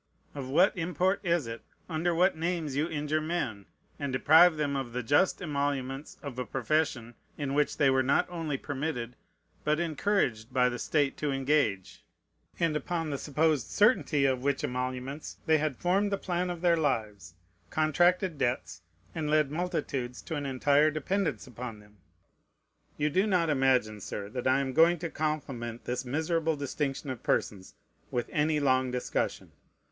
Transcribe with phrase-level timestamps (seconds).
[0.33, 3.67] Of what import is it, under what names you injure men,
[3.99, 8.27] and deprive them of the just emoluments of a profession in which they were not
[8.27, 9.15] only permitted,
[9.63, 12.03] but encouraged by the state to engage,
[12.59, 16.77] and upon the supposed certainty of which emoluments they had formed the plan of their
[16.77, 17.35] lives,
[17.69, 18.81] contracted debts,
[19.13, 21.97] and led multitudes to an entire dependence upon them?
[22.97, 27.21] You do not imagine, Sir, that I am going to compliment this miserable distinction of
[27.21, 27.75] persons
[28.09, 29.51] with any long discussion.